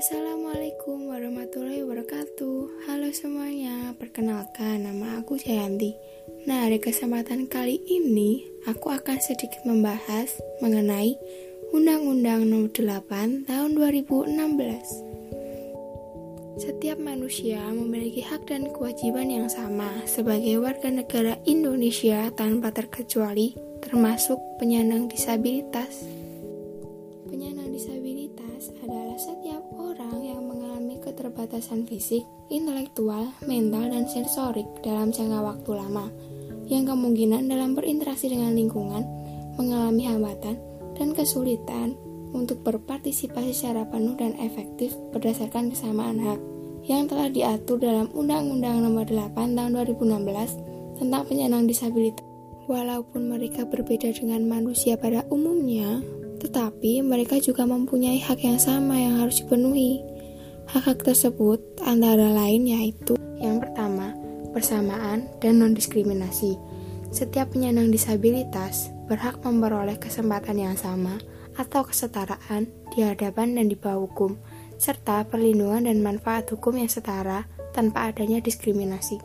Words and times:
Assalamualaikum 0.00 1.12
warahmatullahi 1.12 1.84
wabarakatuh. 1.84 2.88
Halo 2.88 3.12
semuanya, 3.12 3.92
perkenalkan 4.00 4.88
nama 4.88 5.20
aku 5.20 5.36
Jayanti. 5.36 5.92
Nah, 6.48 6.64
di 6.72 6.80
kesempatan 6.80 7.44
kali 7.44 7.76
ini 7.84 8.48
aku 8.64 8.96
akan 8.96 9.20
sedikit 9.20 9.60
membahas 9.68 10.40
mengenai 10.64 11.20
Undang-Undang 11.76 12.48
Nomor 12.48 12.72
8 12.72 13.44
Tahun 13.44 13.70
2016 13.76 16.64
Setiap 16.64 16.96
manusia 16.96 17.60
memiliki 17.68 18.24
hak 18.24 18.48
dan 18.48 18.72
kewajiban 18.72 19.28
yang 19.28 19.52
sama 19.52 20.00
sebagai 20.08 20.64
warga 20.64 20.88
negara 20.88 21.36
Indonesia 21.44 22.32
tanpa 22.32 22.72
terkecuali, 22.72 23.52
termasuk 23.84 24.40
penyandang 24.56 25.12
disabilitas. 25.12 26.19
Disabilitas 28.00 28.72
adalah 28.80 29.20
setiap 29.20 29.60
orang 29.76 30.24
yang 30.24 30.40
mengalami 30.48 30.96
keterbatasan 31.04 31.84
fisik, 31.84 32.24
intelektual, 32.48 33.28
mental, 33.44 33.92
dan 33.92 34.08
sensorik 34.08 34.64
dalam 34.80 35.12
jangka 35.12 35.44
waktu 35.44 35.68
lama, 35.76 36.08
yang 36.64 36.88
kemungkinan 36.88 37.44
dalam 37.52 37.76
berinteraksi 37.76 38.32
dengan 38.32 38.56
lingkungan 38.56 39.04
mengalami 39.60 40.08
hambatan 40.08 40.56
dan 40.96 41.12
kesulitan 41.12 41.92
untuk 42.32 42.64
berpartisipasi 42.64 43.52
secara 43.52 43.84
penuh 43.84 44.16
dan 44.16 44.32
efektif 44.40 44.96
berdasarkan 45.12 45.68
kesamaan 45.68 46.24
hak 46.24 46.40
yang 46.88 47.04
telah 47.04 47.28
diatur 47.28 47.76
dalam 47.76 48.08
Undang-Undang 48.16 48.80
Nomor 48.80 49.12
8 49.12 49.36
Tahun 49.52 49.76
2016 49.76 51.04
tentang 51.04 51.28
penyandang 51.28 51.68
disabilitas. 51.68 52.24
Walaupun 52.64 53.28
mereka 53.28 53.68
berbeda 53.68 54.08
dengan 54.16 54.48
manusia 54.48 54.96
pada 54.96 55.28
umumnya, 55.28 56.00
tetapi 56.40 57.04
mereka 57.04 57.36
juga 57.38 57.68
mempunyai 57.68 58.18
hak 58.24 58.40
yang 58.40 58.56
sama 58.56 58.96
yang 58.96 59.20
harus 59.20 59.44
dipenuhi. 59.44 60.00
Hak-hak 60.72 61.04
tersebut 61.04 61.60
antara 61.84 62.32
lain 62.32 62.64
yaitu 62.64 63.20
yang 63.40 63.60
pertama, 63.60 64.16
persamaan 64.56 65.28
dan 65.40 65.60
non-diskriminasi. 65.60 66.56
Setiap 67.10 67.52
penyandang 67.52 67.90
disabilitas 67.90 68.92
berhak 69.10 69.42
memperoleh 69.42 69.98
kesempatan 69.98 70.56
yang 70.60 70.76
sama 70.78 71.18
atau 71.58 71.82
kesetaraan 71.82 72.70
di 72.94 73.02
hadapan 73.02 73.58
dan 73.58 73.66
di 73.66 73.74
bawah 73.74 74.06
hukum, 74.06 74.38
serta 74.78 75.26
perlindungan 75.26 75.90
dan 75.90 75.98
manfaat 76.00 76.46
hukum 76.48 76.78
yang 76.78 76.88
setara 76.88 77.44
tanpa 77.74 78.14
adanya 78.14 78.38
diskriminasi. 78.38 79.18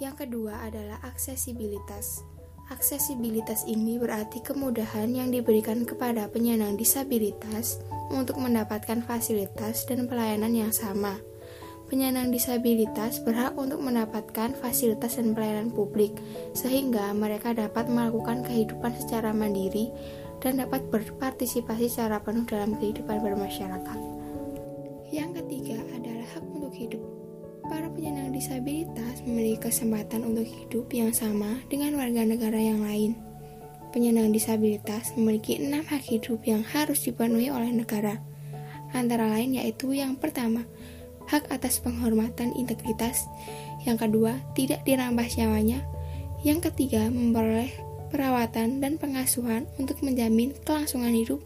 Yang 0.00 0.26
kedua 0.26 0.64
adalah 0.64 1.00
aksesibilitas. 1.04 2.35
Aksesibilitas 2.66 3.62
ini 3.70 3.94
berarti 3.94 4.42
kemudahan 4.42 5.06
yang 5.14 5.30
diberikan 5.30 5.86
kepada 5.86 6.26
penyandang 6.26 6.74
disabilitas 6.74 7.78
untuk 8.10 8.42
mendapatkan 8.42 9.06
fasilitas 9.06 9.86
dan 9.86 10.10
pelayanan 10.10 10.50
yang 10.50 10.74
sama. 10.74 11.14
Penyandang 11.86 12.34
disabilitas 12.34 13.22
berhak 13.22 13.54
untuk 13.54 13.78
mendapatkan 13.78 14.50
fasilitas 14.58 15.14
dan 15.14 15.38
pelayanan 15.38 15.70
publik, 15.70 16.18
sehingga 16.58 17.14
mereka 17.14 17.54
dapat 17.54 17.86
melakukan 17.86 18.42
kehidupan 18.42 18.98
secara 18.98 19.30
mandiri 19.30 19.94
dan 20.42 20.58
dapat 20.58 20.82
berpartisipasi 20.90 21.86
secara 21.86 22.18
penuh 22.18 22.42
dalam 22.50 22.74
kehidupan 22.82 23.22
bermasyarakat. 23.22 23.98
Yang 25.14 25.30
ketiga 25.38 25.78
adalah 25.94 26.26
hak 26.34 26.42
untuk 26.50 26.74
hidup. 26.74 27.25
Para 27.66 27.90
penyandang 27.90 28.30
disabilitas 28.30 29.26
memiliki 29.26 29.66
kesempatan 29.66 30.22
untuk 30.22 30.46
hidup 30.46 30.86
yang 30.94 31.10
sama 31.10 31.58
dengan 31.66 31.98
warga 31.98 32.22
negara 32.22 32.58
yang 32.62 32.78
lain. 32.78 33.18
Penyandang 33.90 34.30
disabilitas 34.30 35.10
memiliki 35.18 35.58
enam 35.58 35.82
hak 35.82 36.06
hidup 36.06 36.46
yang 36.46 36.62
harus 36.62 37.02
dipenuhi 37.02 37.50
oleh 37.50 37.74
negara, 37.74 38.22
antara 38.94 39.26
lain 39.26 39.58
yaitu 39.58 39.90
yang 39.96 40.14
pertama, 40.14 40.62
hak 41.26 41.48
atas 41.50 41.82
penghormatan 41.82 42.54
integritas, 42.54 43.26
yang 43.82 43.98
kedua, 43.98 44.38
tidak 44.54 44.86
dirampas 44.86 45.34
nyawanya, 45.34 45.82
yang 46.46 46.62
ketiga, 46.62 47.10
memperoleh 47.10 47.72
perawatan 48.14 48.78
dan 48.78 48.94
pengasuhan 48.94 49.66
untuk 49.82 49.98
menjamin 50.06 50.54
kelangsungan 50.62 51.10
hidup, 51.10 51.42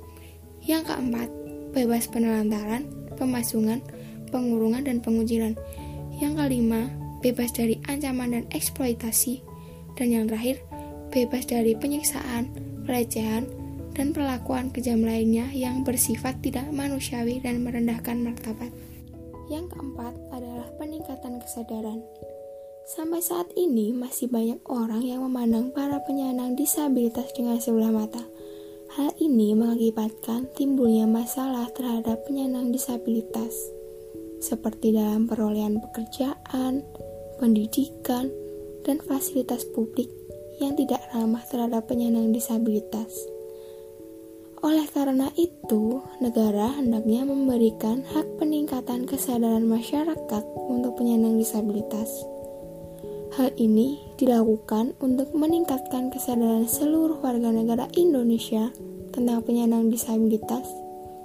yang 0.60 0.84
keempat, 0.84 1.32
bebas 1.72 2.04
penelantaran, 2.12 2.84
pemasungan, 3.16 3.80
pengurungan, 4.28 4.84
dan 4.84 5.00
pengujiran, 5.00 5.56
yang 6.20 6.36
kelima, 6.36 6.92
bebas 7.24 7.56
dari 7.56 7.80
ancaman 7.88 8.36
dan 8.36 8.44
eksploitasi. 8.52 9.40
Dan 9.96 10.12
yang 10.12 10.24
terakhir, 10.28 10.60
bebas 11.08 11.48
dari 11.48 11.72
penyiksaan, 11.72 12.52
pelecehan, 12.84 13.48
dan 13.96 14.12
perlakuan 14.12 14.68
kejam 14.70 15.02
lainnya 15.02 15.48
yang 15.50 15.82
bersifat 15.82 16.38
tidak 16.44 16.68
manusiawi 16.70 17.40
dan 17.40 17.64
merendahkan 17.64 18.20
martabat. 18.20 18.70
Yang 19.50 19.74
keempat 19.74 20.14
adalah 20.30 20.68
peningkatan 20.78 21.42
kesadaran. 21.42 22.04
Sampai 22.86 23.20
saat 23.20 23.50
ini 23.58 23.92
masih 23.92 24.30
banyak 24.30 24.62
orang 24.70 25.02
yang 25.02 25.26
memandang 25.26 25.74
para 25.74 26.00
penyandang 26.06 26.54
disabilitas 26.54 27.28
dengan 27.34 27.58
sebelah 27.58 27.92
mata. 27.92 28.22
Hal 28.94 29.14
ini 29.22 29.54
mengakibatkan 29.54 30.50
timbulnya 30.58 31.06
masalah 31.06 31.70
terhadap 31.70 32.26
penyandang 32.26 32.74
disabilitas 32.74 33.79
seperti 34.40 34.96
dalam 34.96 35.28
perolehan 35.28 35.78
pekerjaan, 35.78 36.82
pendidikan, 37.36 38.32
dan 38.88 38.98
fasilitas 39.04 39.68
publik 39.76 40.08
yang 40.60 40.76
tidak 40.76 41.00
ramah 41.12 41.44
terhadap 41.48 41.88
penyandang 41.88 42.32
disabilitas. 42.32 43.12
Oleh 44.60 44.84
karena 44.92 45.32
itu, 45.40 46.04
negara 46.20 46.76
hendaknya 46.76 47.24
memberikan 47.24 48.04
hak 48.04 48.28
peningkatan 48.36 49.08
kesadaran 49.08 49.64
masyarakat 49.64 50.44
untuk 50.68 51.00
penyandang 51.00 51.40
disabilitas. 51.40 52.12
Hal 53.40 53.56
ini 53.56 53.96
dilakukan 54.20 54.92
untuk 55.00 55.32
meningkatkan 55.32 56.12
kesadaran 56.12 56.68
seluruh 56.68 57.24
warga 57.24 57.48
negara 57.48 57.88
Indonesia 57.96 58.68
tentang 59.16 59.40
penyandang 59.48 59.88
disabilitas 59.88 60.68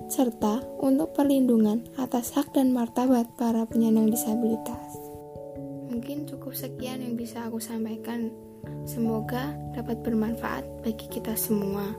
serta 0.08 0.62
untuk 0.80 1.18
perlindungan 1.18 1.86
atas 1.98 2.34
hak 2.38 2.54
dan 2.54 2.72
martabat 2.72 3.28
para 3.36 3.66
penyandang 3.66 4.12
disabilitas. 4.14 4.96
Mungkin 5.90 6.30
cukup 6.30 6.54
sekian 6.54 7.02
yang 7.02 7.16
bisa 7.18 7.48
aku 7.48 7.58
sampaikan. 7.58 8.30
Semoga 8.86 9.54
dapat 9.74 10.02
bermanfaat 10.02 10.66
bagi 10.82 11.06
kita 11.10 11.38
semua. 11.38 11.94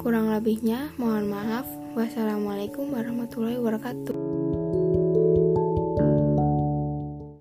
Kurang 0.00 0.32
lebihnya, 0.32 0.92
mohon 0.96 1.28
maaf. 1.28 1.68
Wassalamualaikum 1.92 2.88
warahmatullahi 2.88 3.60
wabarakatuh. 3.60 4.41